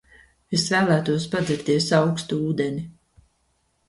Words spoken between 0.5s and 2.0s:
Es vēlētos padzerties